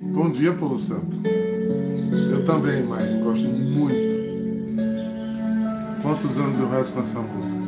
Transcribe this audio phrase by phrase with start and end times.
[0.00, 1.16] Bom dia, povo santo.
[2.30, 4.16] Eu também, Mãe, gosto muito.
[6.00, 7.58] Quantos anos eu rezo com essa música?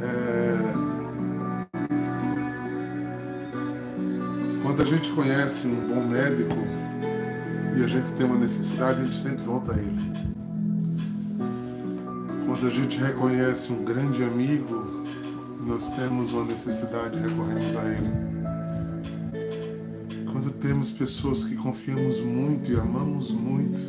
[0.00, 0.72] É...
[4.62, 6.56] Quando a gente conhece um bom médico
[7.76, 10.12] e a gente tem uma necessidade, a gente sempre volta a ele.
[12.46, 15.06] Quando a gente reconhece um grande amigo,
[15.66, 18.27] nós temos uma necessidade, recorremos a ele
[20.68, 23.80] temos pessoas que confiamos muito e amamos muito,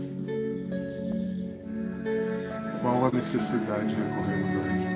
[2.82, 4.88] qual a necessidade de recorrermos a Ele?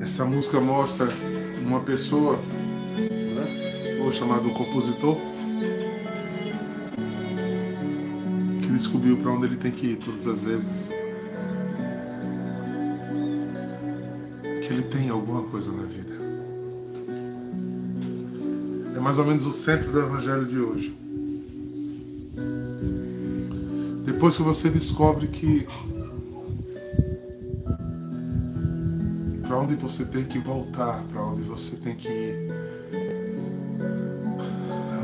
[0.00, 1.08] Essa música mostra
[1.66, 5.16] uma pessoa, né, ou chamado compositor,
[8.62, 10.90] que descobriu para onde ele tem que ir todas as vezes.
[14.62, 16.13] Que ele tem alguma coisa na vida
[19.04, 20.98] mais ou menos o centro do evangelho de hoje.
[24.06, 25.66] Depois que você descobre que
[29.46, 32.48] para onde você tem que voltar, para onde você tem que ir,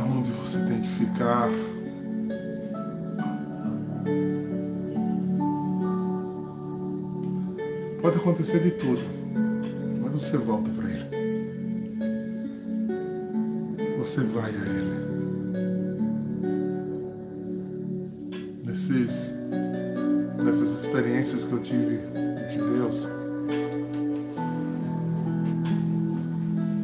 [0.00, 1.50] aonde você tem que ficar.
[8.00, 9.02] Pode acontecer de tudo,
[10.00, 10.70] mas você volta
[14.10, 14.90] você vai a Ele.
[18.66, 19.36] Nesses,
[20.44, 21.98] nessas experiências que eu tive
[22.50, 23.06] de Deus,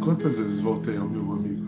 [0.01, 1.67] quantas vezes voltei ao meu amigo?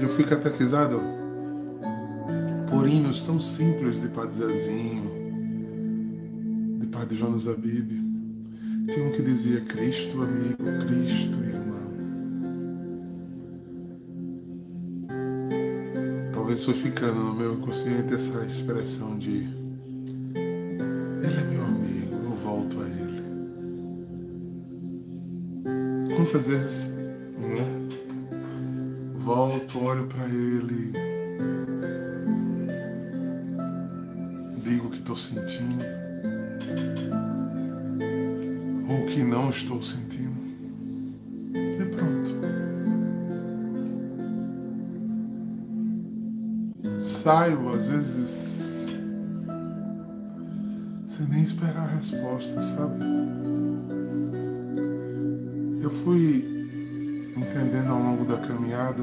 [0.00, 1.00] Eu fui catequizado
[2.68, 5.10] por hinos tão simples de Padre Zezinho,
[6.80, 7.97] de Padre Jonas Abib
[8.98, 11.78] tinha um que dizia Cristo amigo, Cristo irmão.
[16.32, 19.48] Talvez foi ficando no meu inconsciente essa expressão de
[20.34, 23.22] Ele é meu amigo, eu volto a Ele.
[26.16, 26.92] Quantas vezes
[27.38, 27.88] né,
[29.16, 30.92] volto, olho para Ele,
[47.28, 48.86] Saio, às vezes,
[51.06, 53.04] sem nem esperar a resposta, sabe?
[55.82, 56.66] Eu fui
[57.36, 59.02] entendendo ao longo da caminhada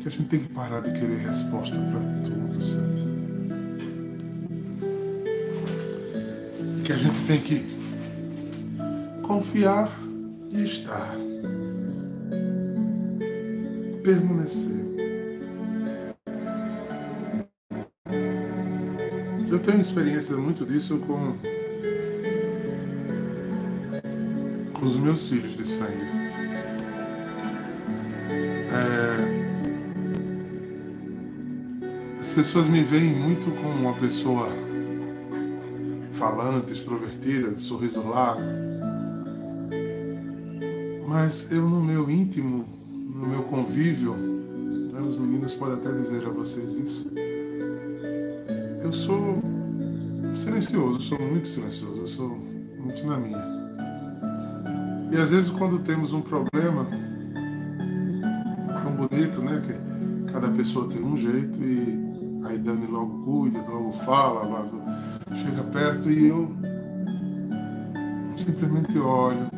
[0.00, 3.02] que a gente tem que parar de querer resposta para tudo, sabe?
[6.84, 7.66] que a gente tem que
[9.24, 9.90] confiar
[10.52, 11.16] e estar.
[14.04, 14.81] Permanecer.
[19.62, 21.36] Tenho experiência muito disso com,
[24.72, 26.02] com os meus filhos de sangue.
[28.72, 29.42] É,
[32.20, 34.48] as pessoas me veem muito como uma pessoa
[36.12, 38.42] falante, extrovertida, de sorriso largo.
[41.06, 46.30] Mas eu, no meu íntimo, no meu convívio, né, os meninos podem até dizer a
[46.30, 47.06] vocês isso,
[48.82, 49.51] eu sou
[50.42, 53.62] silencioso, sou muito silencioso, sou muito na minha.
[55.12, 56.86] E às vezes, quando temos um problema
[58.82, 63.92] tão bonito, né, que cada pessoa tem um jeito e aí Dani logo cuida, logo
[63.92, 64.82] fala, logo
[65.36, 66.50] chega perto e eu
[68.36, 69.48] simplesmente olho.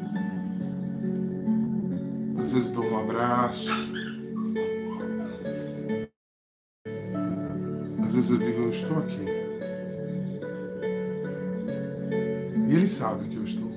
[2.39, 3.71] Às vezes dou um abraço.
[8.03, 9.44] Às vezes eu digo, eu estou aqui.
[12.75, 13.71] E eles sabem que eu estou.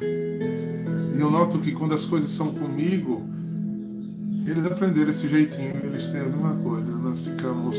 [0.00, 3.22] E eu noto que quando as coisas são comigo,
[4.46, 6.92] eles aprenderam esse jeitinho, eles têm a mesma coisa.
[6.92, 7.76] Nós ficamos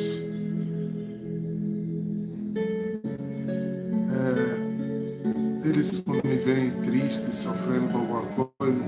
[5.64, 8.82] eles, quando me veem triste, sofrendo com alguma coisa,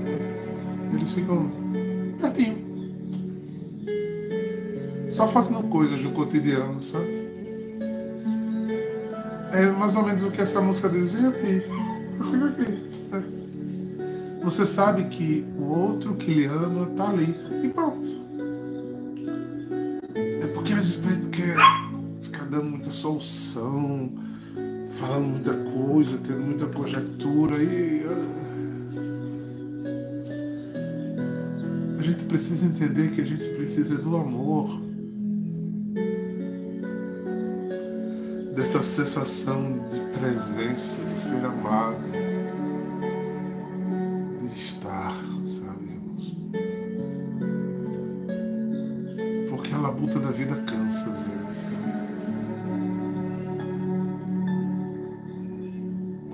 [0.92, 1.50] eles ficam
[2.20, 2.68] pertinho.
[5.10, 7.17] Só fazendo coisas do cotidiano, sabe?
[9.58, 11.64] É mais ou menos o que essa música diz, vem aqui,
[12.16, 12.72] eu fico aqui.
[13.10, 13.24] Né?
[14.40, 17.34] Você sabe que o outro que lhe ama está ali.
[17.64, 18.08] E pronto.
[20.14, 21.56] É porque às vezes quer
[22.20, 24.12] ficar dando muita solução
[24.92, 28.04] falando muita coisa, tendo muita conjectura e
[31.98, 34.87] a gente precisa entender que a gente precisa do amor.
[38.70, 42.04] Dessa sensação de presença, de ser amado.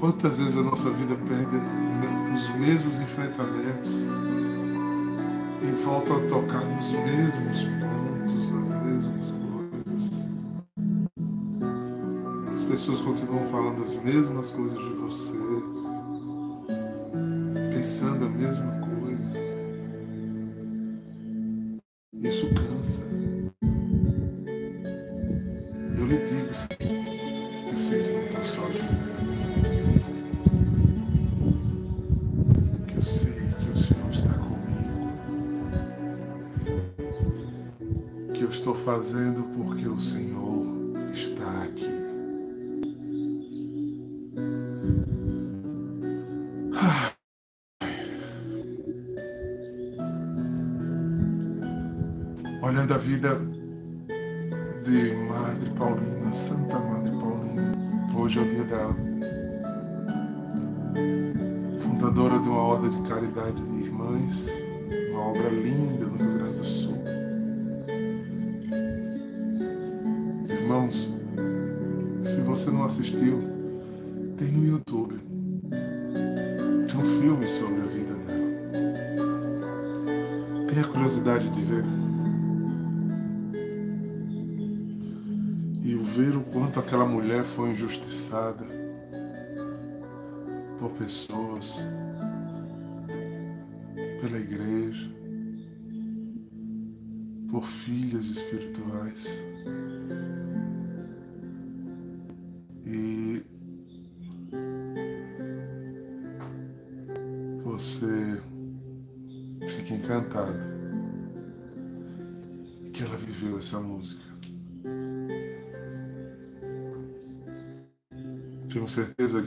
[0.00, 1.56] Quantas vezes a nossa vida perde
[2.34, 4.08] os mesmos enfrentamentos
[5.62, 9.13] e volta a tocar nos mesmos pontos, nas mesmas
[14.04, 15.38] mesmas coisas de você,
[17.74, 19.38] pensando a mesma coisa.
[22.12, 23.02] Isso cansa.
[25.96, 26.50] Eu lhe digo,
[27.70, 29.14] eu sei que não estou sozinho.
[38.64, 40.64] estou fazendo porque o Senhor
[41.12, 41.93] está aqui.
[86.94, 88.64] Aquela mulher foi injustiçada
[90.78, 91.80] por pessoas,
[94.20, 95.10] pela igreja,
[97.50, 99.44] por filhas espirituais.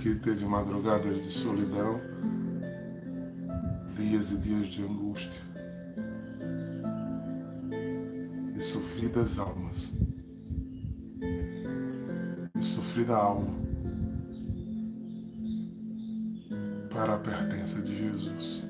[0.07, 1.99] Que teve madrugadas de solidão,
[3.97, 5.41] dias e dias de angústia,
[8.53, 9.91] de sofridas almas,
[12.55, 13.53] de sofrida alma
[16.89, 18.63] para a pertença de Jesus.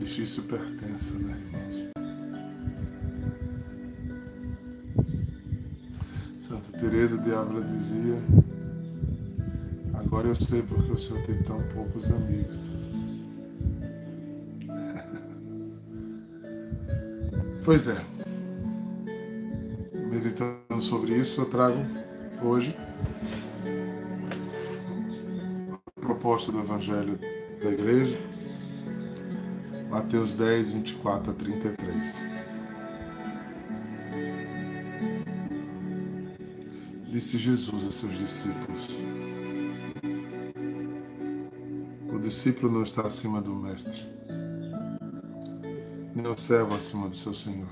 [0.00, 1.65] Difícil pertença, né, irmãos?
[7.06, 8.20] Teresa de Ávila dizia:
[9.94, 12.72] Agora eu sei porque o Senhor tem tão poucos amigos.
[17.64, 18.04] pois é
[20.10, 21.78] meditando sobre isso, eu trago
[22.42, 22.74] hoje
[25.70, 27.20] a proposta do Evangelho
[27.62, 28.18] da Igreja,
[29.90, 32.35] Mateus 10, 24 a 33.
[37.16, 38.88] Disse Jesus a seus discípulos:
[42.12, 44.04] O discípulo não está acima do Mestre,
[46.14, 47.70] nem o servo acima do seu Senhor.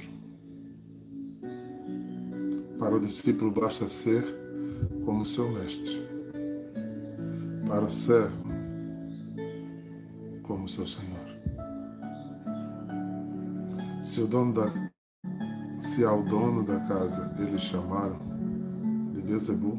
[2.78, 4.24] Para o discípulo basta ser
[5.04, 6.08] como seu mestre.
[7.68, 8.48] Para o servo,
[10.42, 11.20] como seu senhor.
[14.02, 14.72] Se o dono da
[15.78, 18.32] se ao dono da casa eles chamaram
[19.34, 19.78] de Bezebu,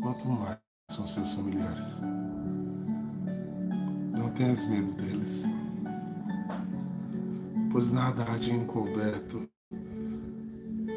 [0.00, 0.58] quanto mais
[0.90, 1.98] são seus familiares.
[4.12, 5.44] Não tenhas medo deles,
[7.72, 9.48] pois nada há de encoberto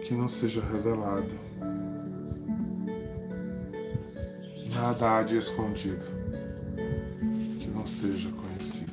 [0.08, 1.34] que não seja revelado.
[4.74, 6.06] Nada há de escondido
[7.60, 8.92] que não seja conhecido.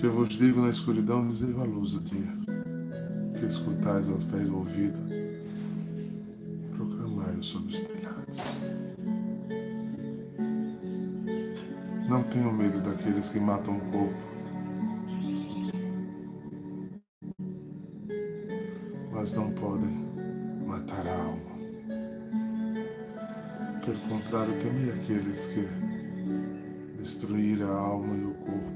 [0.00, 2.51] Que eu vos digo na escuridão, dizei a luz do dia.
[3.52, 4.98] Escutais aos pés do ouvido,
[6.74, 8.36] proclamai-o sobre os telhados.
[12.08, 14.32] Não tenham medo daqueles que matam o corpo
[19.22, 20.04] mas não podem
[20.66, 21.52] matar a alma.
[23.84, 25.68] Pelo contrário, temei aqueles que
[26.98, 28.71] destruíram a alma e o corpo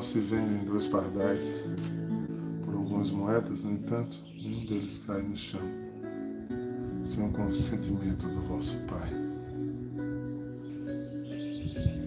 [0.00, 1.62] Não se vendem dois pardais
[2.64, 5.60] por algumas moedas, no entanto, nenhum deles cai no chão
[7.04, 9.10] sem o consentimento do vosso Pai.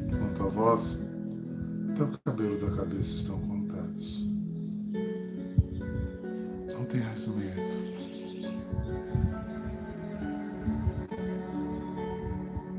[0.10, 0.98] Quanto a vós,
[1.92, 4.26] até o cabelo da cabeça estão contados.
[6.74, 7.62] Não tenhas medo.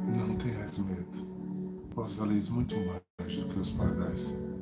[0.08, 1.88] Não tenhas medo.
[1.94, 4.53] Vós valeis muito mais do que os pardais.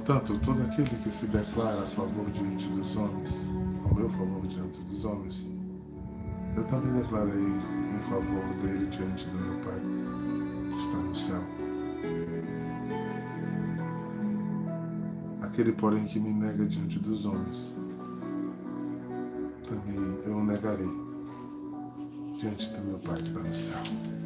[0.00, 3.34] Portanto, todo aquele que se declara a favor diante dos homens,
[3.84, 5.46] ao meu favor diante dos homens,
[6.56, 9.78] eu também declarei em favor dele diante do meu Pai,
[10.74, 11.42] que está no céu.
[15.42, 17.70] Aquele, porém, que me nega diante dos homens,
[19.68, 20.90] também eu o negarei
[22.38, 24.19] diante do meu Pai que está no céu.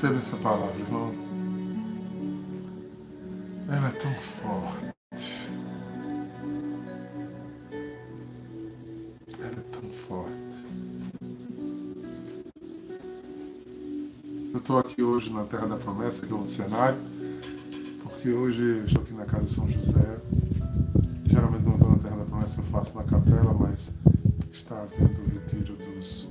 [0.00, 1.12] Receba essa palavra, irmão.
[3.66, 4.94] Ela é tão forte.
[9.40, 10.30] Ela é tão forte.
[14.52, 17.00] Eu estou aqui hoje na Terra da Promessa, que é outro cenário,
[18.00, 20.20] porque hoje estou aqui na casa de São José.
[21.26, 23.90] Geralmente quando estou na Terra da Promessa eu faço na capela, mas
[24.52, 26.28] está havendo o retiro dos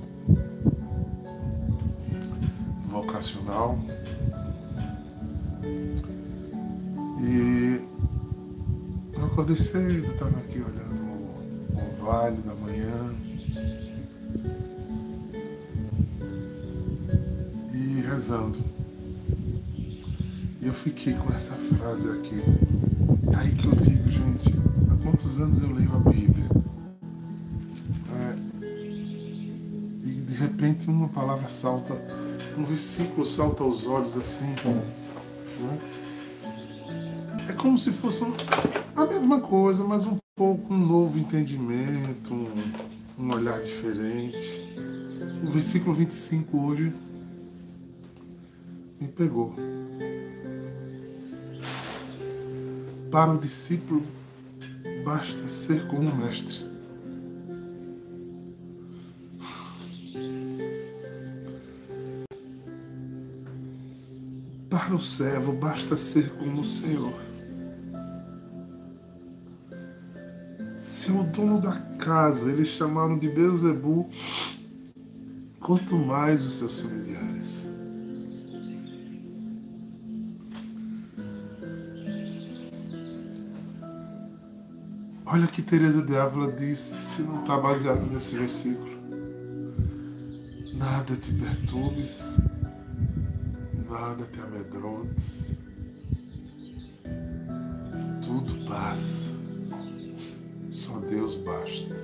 [7.20, 7.82] E
[9.12, 10.94] eu acordei cedo, estava aqui olhando
[11.74, 13.12] o, vale da manhã.
[17.74, 18.58] E rezando.
[20.60, 22.40] E eu fiquei com essa frase aqui.
[23.36, 24.54] Aí que eu digo, gente,
[24.92, 26.46] há quantos anos eu leio a Bíblia?
[28.14, 28.36] É,
[30.06, 31.94] e de repente uma palavra salta
[32.58, 34.46] um versículo salta aos olhos assim.
[34.46, 35.78] Né?
[37.48, 38.20] É como se fosse
[38.96, 42.72] a mesma coisa, mas um pouco um novo entendimento, um,
[43.18, 44.60] um olhar diferente.
[45.46, 46.92] O versículo 25 hoje
[49.00, 49.54] me pegou.
[53.10, 54.04] Para o discípulo,
[55.04, 56.67] basta ser como o mestre.
[64.88, 67.12] Para o servo basta ser como o Senhor.
[70.78, 74.08] Se o dono da casa eles chamaram de Beuzebu,
[75.60, 77.52] quanto mais os seus familiares.
[85.26, 88.96] Olha que Teresa de Ávila disse, se não está baseado nesse versículo.
[90.72, 92.38] Nada te perturbes,
[94.00, 95.50] nada te amedrontes,
[98.24, 99.30] tudo passa,
[100.70, 101.96] só Deus basta.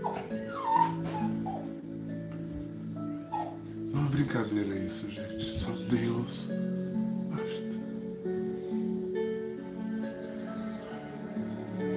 [3.92, 6.48] Não é brincadeira isso, gente, só Deus
[7.30, 7.74] basta.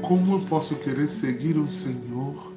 [0.03, 2.53] Como eu posso querer seguir um Senhor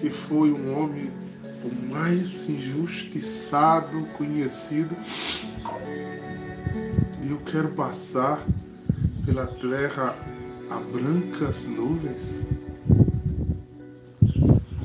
[0.00, 1.21] que foi um homem
[1.64, 4.96] o mais injustiçado conhecido.
[7.28, 8.44] Eu quero passar
[9.24, 10.16] pela terra
[10.68, 12.46] a brancas nuvens,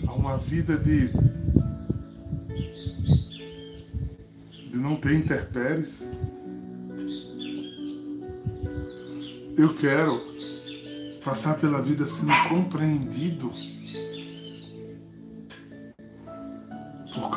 [0.07, 1.07] a uma vida de,
[4.69, 6.07] de não ter interpéries.
[9.57, 10.21] Eu quero
[11.23, 13.51] passar pela vida sendo compreendido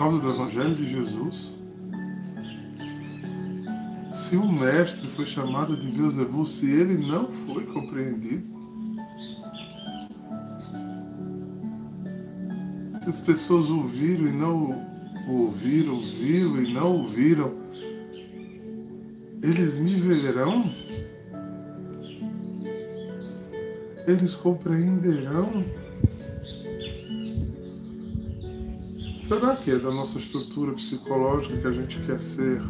[0.00, 1.52] causa do Evangelho de Jesus?
[4.10, 8.46] Se o Mestre foi chamado de Beuzebu, se ele não foi compreendido,
[13.02, 14.70] se as pessoas ouviram e não
[15.28, 17.52] ouviram, viram e não ouviram,
[19.42, 20.72] eles me verão,
[24.06, 25.62] eles compreenderão
[29.30, 32.60] Será que é da nossa estrutura psicológica que a gente quer ser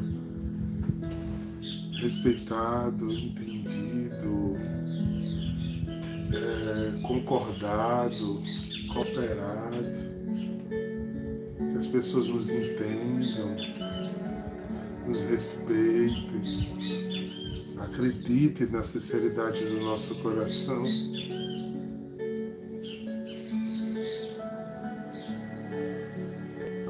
[2.02, 4.52] respeitado, entendido,
[6.34, 8.42] é, concordado,
[8.92, 9.80] cooperado,
[11.56, 13.56] que as pessoas nos entendam,
[15.06, 16.68] nos respeitem,
[17.78, 20.84] acredite na sinceridade do nosso coração.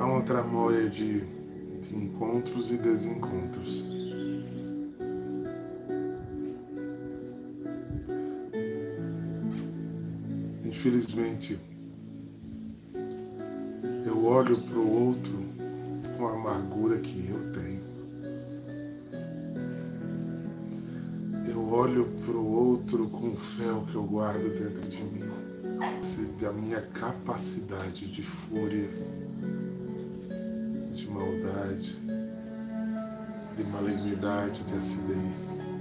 [0.00, 3.84] Há uma tramóia de, de encontros e desencontros.
[10.64, 11.58] Infelizmente,
[14.06, 15.44] eu olho para o outro
[16.16, 17.82] com a amargura que eu tenho.
[21.46, 25.30] Eu olho para o outro com o fel que eu guardo dentro de mim,
[26.40, 28.88] da minha capacidade de fúria,
[31.30, 31.96] maldade,
[33.56, 35.78] de malignidade, de acidez.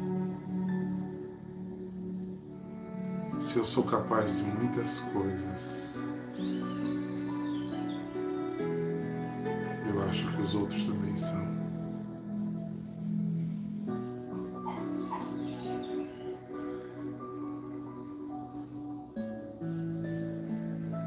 [3.39, 5.97] Se eu sou capaz de muitas coisas,
[9.87, 11.49] eu acho que os outros também são.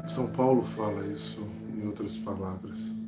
[0.05, 1.41] São Paulo fala isso
[1.75, 3.02] em outras palavras.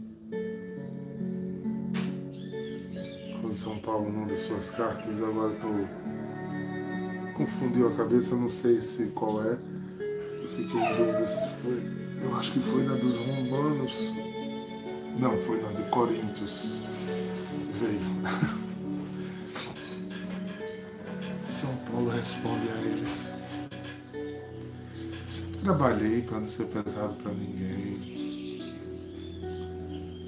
[3.66, 5.74] São Paulo, numa das suas cartas, agora estou
[7.34, 9.58] confundiu a cabeça, não sei se qual é.
[10.00, 11.82] Eu fiquei em dúvida se foi.
[12.22, 14.14] Eu acho que foi na dos romanos.
[15.18, 16.84] Não, foi na de Coríntios.
[17.74, 18.02] Veio.
[21.50, 23.32] São Paulo responde a eles.
[25.32, 28.62] Sempre trabalhei para não ser pesado para ninguém.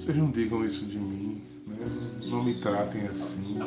[0.00, 1.57] Vocês não digam isso de mim?
[2.28, 3.58] Não me tratem assim,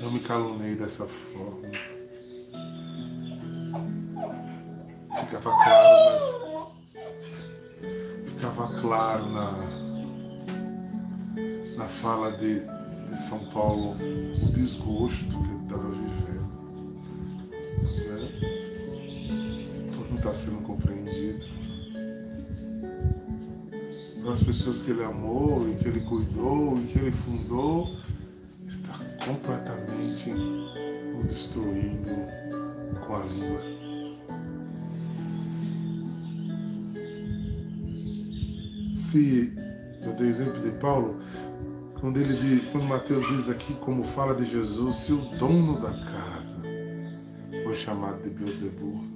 [0.00, 1.70] não me calunei dessa forma.
[5.32, 6.24] ficava claro, mas
[8.26, 9.52] ficava claro na,
[11.76, 13.96] na fala de, de São Paulo
[14.42, 16.42] o desgosto que ele estava vivendo.
[18.08, 18.28] Né?
[19.96, 21.71] Por não estar sendo compreendido.
[24.22, 27.96] Pelas pessoas que ele amou e que ele cuidou e que ele fundou,
[28.66, 28.92] está
[29.24, 32.26] completamente o destruindo
[33.06, 33.72] com a língua.
[39.12, 39.52] se
[40.00, 41.20] eu dei o exemplo de Paulo,
[42.00, 45.90] quando ele diz, quando Mateus diz aqui como fala de Jesus, se o dono da
[45.90, 46.62] casa
[47.62, 49.11] foi chamado de Beuzebu.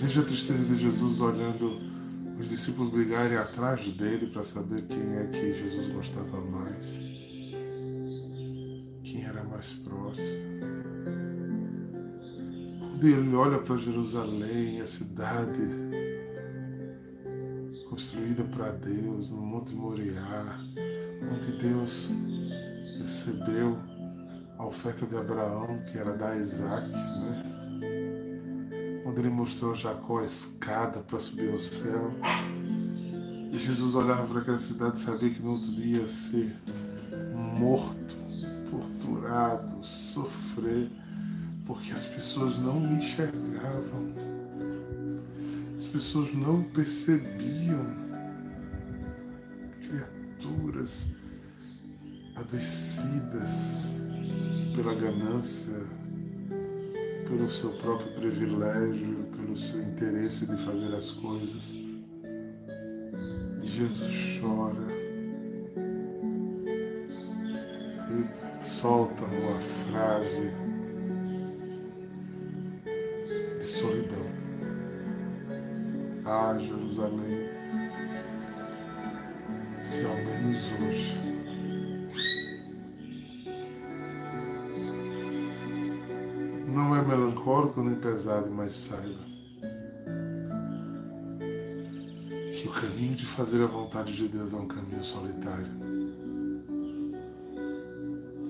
[0.00, 1.78] Veja a tristeza de Jesus olhando
[2.40, 6.98] os discípulos brigarem atrás dele para saber quem é que Jesus gostava mais,
[9.04, 10.60] quem era mais próximo.
[12.78, 15.68] Quando ele olha para Jerusalém, a cidade
[17.90, 20.58] construída para Deus, no Monte Moriá,
[21.30, 22.10] onde Deus
[23.02, 23.76] recebeu
[24.56, 27.49] a oferta de Abraão, que era dar Isaac, né?
[29.10, 32.12] Onde ele mostrou a Jacó a escada para subir ao céu.
[33.52, 36.56] E Jesus olhava para aquela cidade e sabia que no outro dia ia ser
[37.58, 38.16] morto,
[38.70, 40.88] torturado, sofrer,
[41.66, 44.40] porque as pessoas não enxergavam
[45.80, 47.86] as pessoas não percebiam
[49.80, 51.06] criaturas
[52.36, 53.98] adoecidas
[54.74, 55.82] pela ganância,
[57.30, 61.70] pelo seu próprio privilégio, pelo seu interesse de fazer as coisas.
[61.70, 64.90] E Jesus chora.
[68.10, 68.28] Ele
[68.60, 70.50] solta uma frase
[73.60, 74.26] de solidão.
[76.24, 77.48] Ah, Jerusalém,
[79.80, 81.29] se ao menos hoje
[87.10, 89.18] melancólico nem pesado, mas saiba
[92.56, 95.66] que o caminho de fazer a vontade de Deus é um caminho solitário.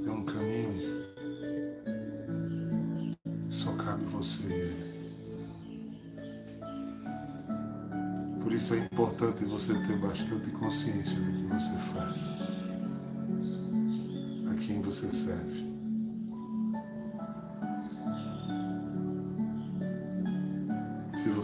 [0.06, 1.06] É um caminho
[3.48, 4.90] que só cabe você e Ele.
[8.42, 12.28] Por isso é importante você ter bastante consciência do que você faz,
[14.50, 15.69] a quem você serve.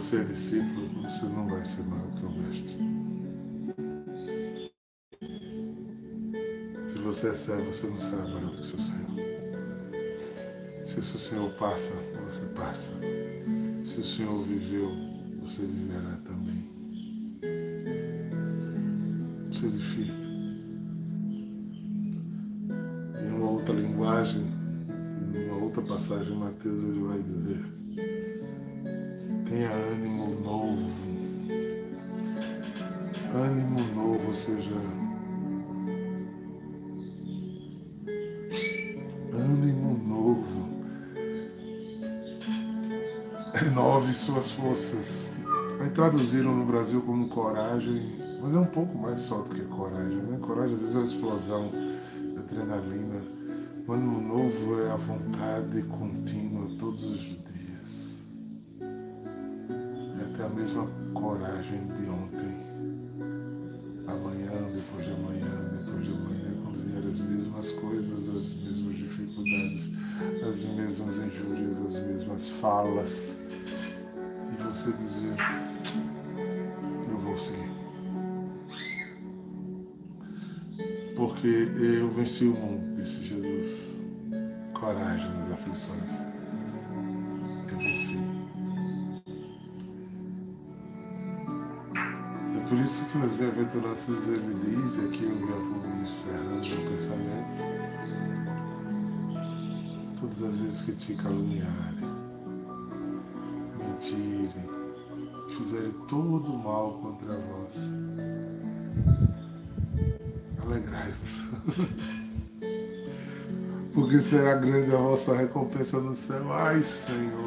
[0.07, 2.77] Você é discípulo, você não vai ser maior que o Mestre.
[6.87, 9.11] Se você é servo, você não será maior que o seu Senhor.
[10.85, 11.93] Se o seu Senhor passa,
[12.23, 12.93] você passa.
[13.83, 14.89] Se o Senhor viveu,
[15.41, 16.69] você viverá também.
[19.51, 20.63] sede firme.
[23.21, 24.45] Em uma outra linguagem,
[25.35, 26.81] em uma outra passagem, Mateus
[29.57, 30.91] tenha ânimo novo.
[33.33, 34.71] Ânimo novo, ou seja,
[39.33, 40.69] ânimo novo.
[43.53, 45.31] Renove suas forças.
[45.81, 50.17] Aí traduziram no Brasil como coragem, mas é um pouco mais só do que coragem,
[50.17, 50.37] né?
[50.39, 53.21] Coragem às vezes é uma explosão de adrenalina.
[53.87, 57.56] O ânimo novo é a vontade contínua todos os dias.
[72.49, 73.37] Falas.
[74.51, 75.35] E você dizer,
[77.09, 77.71] eu vou seguir.
[81.15, 83.89] Porque eu venci o mundo, disse Jesus.
[84.73, 86.11] Coragem nas aflições.
[87.71, 88.17] Eu venci.
[92.55, 97.61] É por isso que nas bem-aventuranças ele diz, e aqui eu vou encerrando meu pensamento,
[100.19, 102.06] todas as vezes que te caluniarem,
[103.97, 104.51] mentirem,
[105.57, 107.91] fizerem todo mal contra vós,
[110.63, 111.45] alegrai-vos.
[113.93, 116.53] Porque será grande a vossa recompensa no céu.
[116.53, 117.46] Ai, Senhor.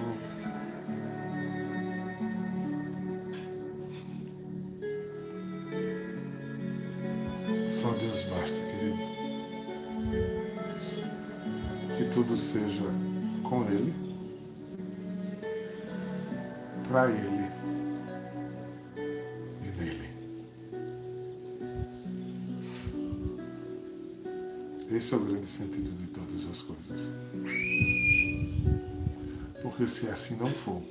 [29.81, 30.83] Porque se assim não for,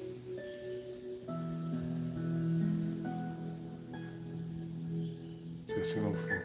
[5.67, 6.43] se assim não for,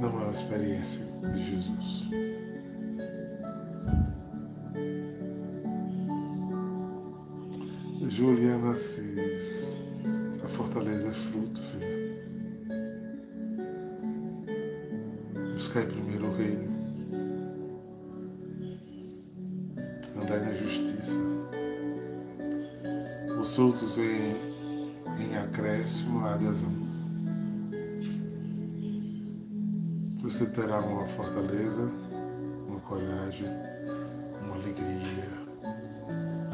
[0.00, 2.08] não é uma experiência de Jesus.
[8.08, 9.78] Juliana Assis,
[10.44, 11.86] a fortaleza é fruto, filho.
[15.54, 16.09] Buscai primeiro
[23.50, 24.36] Os outros em,
[25.18, 26.70] em acréscimo a adesão.
[30.22, 31.90] Você terá uma fortaleza,
[32.68, 33.48] uma coragem,
[34.40, 35.28] uma alegria,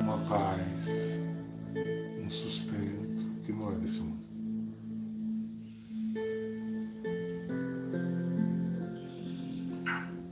[0.00, 1.18] uma paz,
[2.24, 4.24] um sustento que não é desse mundo.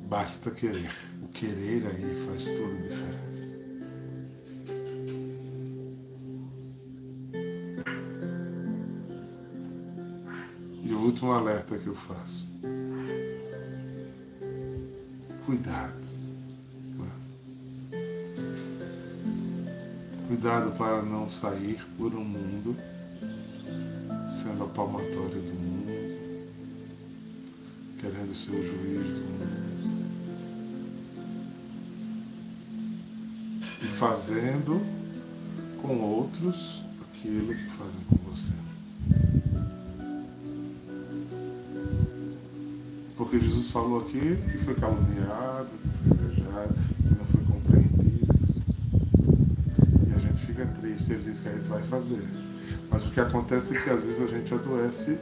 [0.09, 0.91] Basta querer.
[1.23, 3.54] O querer aí faz toda a diferença.
[11.05, 12.49] Último alerta que eu faço.
[15.45, 16.05] Cuidado.
[20.27, 22.75] Cuidado para não sair por um mundo
[24.31, 26.49] sendo a palmatória do mundo,
[28.01, 29.85] querendo ser o juiz do mundo.
[33.83, 34.81] E fazendo
[35.83, 38.24] com outros aquilo que fazem com
[43.75, 48.33] falou aqui que foi caluniado, que foi invejado, que não foi compreendido.
[50.09, 52.23] E a gente fica triste, ele diz que a gente vai fazer.
[52.89, 55.19] Mas o que acontece é que às vezes a gente adoece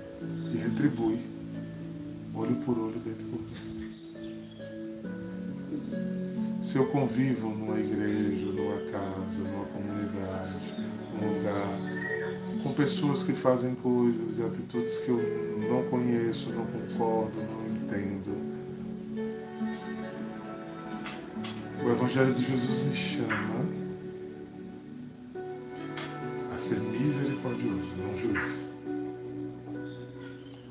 [0.53, 1.19] e retribui,
[2.35, 3.63] olho por olho, dentro por dentro.
[6.63, 10.75] Se eu convivo numa igreja, numa casa, numa comunidade,
[11.15, 11.92] num lugar,
[12.73, 15.19] com pessoas que fazem coisas e atitudes que eu
[15.69, 18.33] não conheço, não concordo, não entendo.
[21.85, 23.67] O Evangelho de Jesus me chama
[26.55, 28.67] a ser misericordioso, não juiz.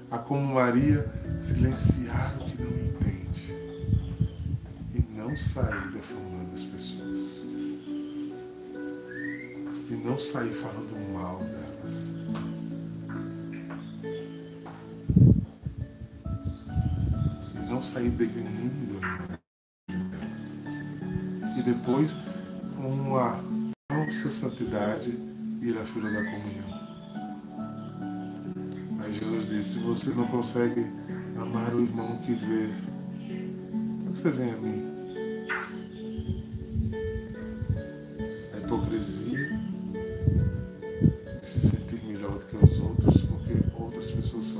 [0.10, 3.54] A como Maria silenciar o que não entende
[4.96, 7.42] e não sair defamando as pessoas.
[9.88, 11.40] E não sair falando mal.
[17.72, 19.00] Não sair degrinindo
[19.88, 20.60] delas.
[21.58, 22.14] E depois,
[22.76, 23.40] com uma
[23.92, 25.18] falsa santidade,
[25.62, 26.82] ir à fila da comunhão.
[29.00, 30.86] Aí Jesus disse: Se você não consegue
[31.36, 32.70] amar o irmão que vê,
[34.04, 34.92] por que você vem a mim?
[38.54, 39.41] A hipocrisia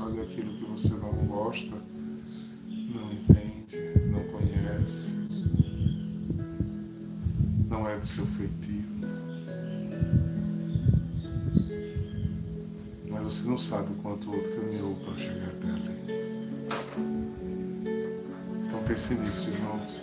[0.02, 1.76] fazem aquilo que você não gosta,
[2.66, 3.76] não entende,
[4.10, 5.12] não conhece,
[7.68, 8.82] não é do seu feitio.
[13.08, 15.92] Mas você não sabe o quanto o outro caminhou para chegar até ali.
[18.66, 20.02] Então pense nisso, irmãos.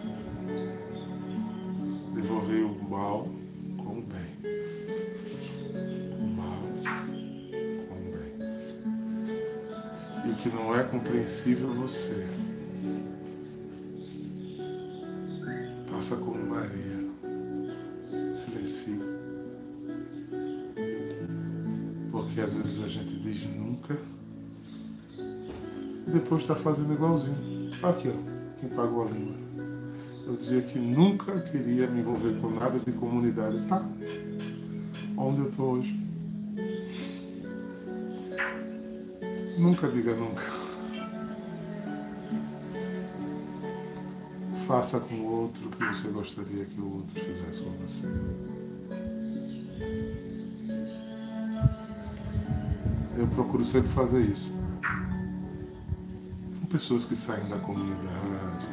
[2.16, 3.28] Devolver o mal
[10.90, 12.28] compreensível você.
[15.92, 17.00] Faça como Maria.
[18.34, 19.00] Silencie.
[22.12, 23.98] Porque às vezes a gente diz nunca
[26.08, 27.72] e depois está fazendo igualzinho.
[27.84, 29.36] Aqui, ó, quem pagou a língua.
[30.26, 33.60] Eu dizia que nunca queria me envolver com nada de comunidade.
[33.68, 33.84] Tá?
[35.18, 36.00] Onde eu estou hoje?
[39.58, 40.69] Nunca diga nunca.
[44.70, 48.06] Faça com o outro o que você gostaria que o outro fizesse com você.
[53.18, 54.54] Eu procuro sempre fazer isso.
[56.60, 58.68] Com pessoas que saem da comunidade,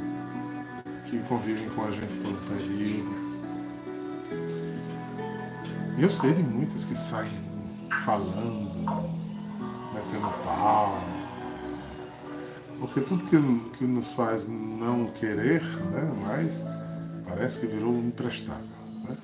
[1.07, 3.15] que convivem com a gente por um período.
[5.97, 7.41] E eu sei de muitas que saem
[8.05, 9.16] falando,
[12.97, 16.65] Porque tudo que, que nos faz não querer, né, mais,
[17.29, 18.65] parece que virou imprestável.
[19.05, 19.17] Né?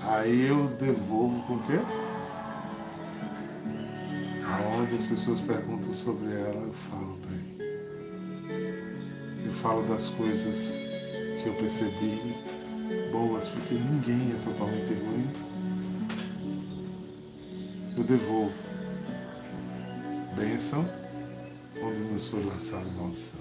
[0.00, 1.80] Aí eu devolvo com o quê?
[4.46, 7.66] Aonde as pessoas perguntam sobre ela, eu falo bem.
[9.44, 10.76] Eu falo das coisas
[11.42, 12.36] que eu percebi
[13.10, 15.28] boas, porque ninguém é totalmente ruim.
[17.96, 18.69] Eu devolvo
[20.40, 20.88] bênção
[21.82, 23.40] onde nos foi lançada maldição.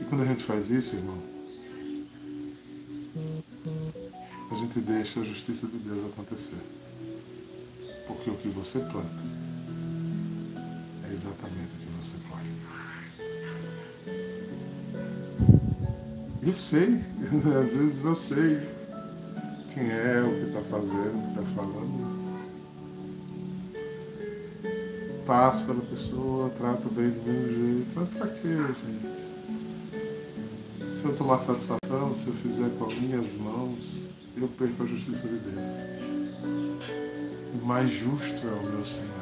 [0.00, 1.18] E quando a gente faz isso, irmão,
[4.50, 6.58] a gente deixa a justiça de Deus acontecer.
[8.08, 9.06] Porque o que você planta
[11.08, 12.48] é exatamente o que você colhe.
[16.42, 17.04] Eu sei,
[17.62, 18.58] às vezes eu sei
[19.74, 22.07] quem é, o que está fazendo, o que está falando.
[25.28, 27.90] Passo pela pessoa, trato bem do meu jeito.
[27.94, 29.06] Mas pra quê, gente?
[30.96, 35.28] Se eu tomar satisfação, se eu fizer com as minhas mãos, eu perco a justiça
[35.28, 35.72] de Deus.
[37.52, 39.17] O mais justo é o meu Senhor.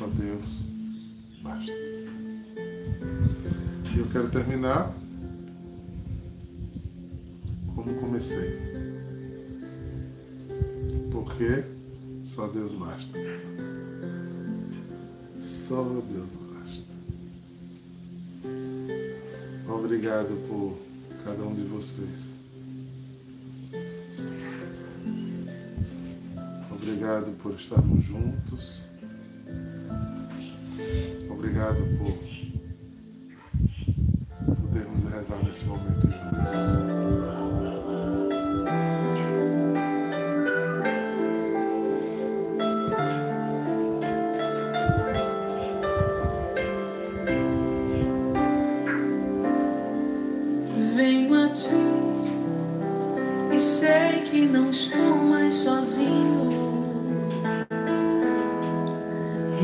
[0.00, 0.64] Só Deus
[1.42, 1.72] basta.
[3.94, 4.94] E eu quero terminar
[7.74, 8.58] como comecei.
[11.12, 11.66] Porque
[12.24, 13.18] só Deus basta.
[15.38, 16.94] Só Deus basta.
[19.70, 20.78] Obrigado por
[21.26, 22.38] cada um de vocês.
[26.70, 28.89] Obrigado por estarmos juntos.
[31.60, 32.16] Obrigado por
[34.56, 36.89] podermos rezar nesse momento juntos.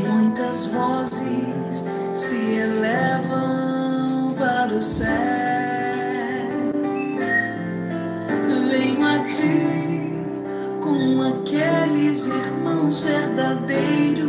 [0.05, 5.07] Muitas vozes se elevam para o céu.
[8.69, 10.23] Venho a ti
[10.81, 14.27] com aqueles irmãos verdadeiros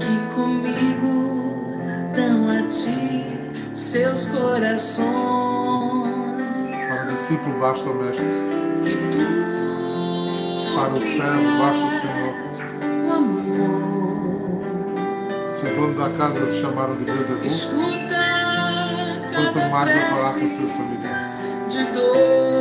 [0.00, 1.80] que comigo
[2.14, 3.28] dão a ti
[3.74, 5.08] seus corações.
[6.88, 8.26] Para o discípulo basta o mestre.
[8.84, 9.18] E tu
[10.74, 12.27] Para o servo basta o Senhor.
[15.98, 18.16] Da casa o chamaram de Bezebu, Escuta
[19.34, 21.36] quanto mais eu falar com seus familiares.
[21.68, 22.57] de dor, de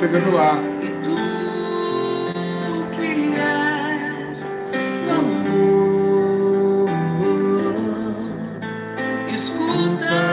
[0.00, 0.58] chegando lá.
[0.82, 1.14] E tu
[2.90, 4.46] que és
[5.10, 6.88] amor,
[9.28, 10.29] escuta.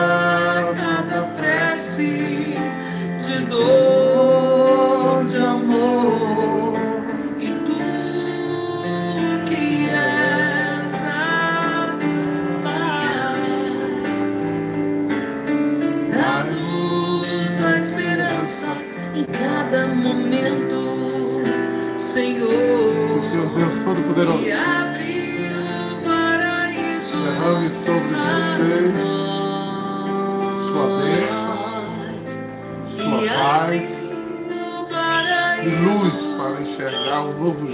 [23.57, 24.43] Deus Todo-Poderoso,
[27.23, 28.93] derrame sobre vocês
[30.67, 31.57] sua bênção,
[32.95, 33.89] sua paz
[35.63, 37.66] e luz para enxergar o um novo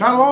[0.00, 0.29] Shalom.